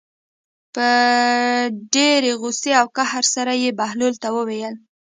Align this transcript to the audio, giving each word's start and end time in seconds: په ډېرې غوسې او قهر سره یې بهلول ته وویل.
په 0.73 0.87
ډېرې 1.93 2.31
غوسې 2.41 2.71
او 2.79 2.85
قهر 2.97 3.23
سره 3.35 3.53
یې 3.63 3.69
بهلول 3.79 4.13
ته 4.21 4.27
وویل. 4.37 4.75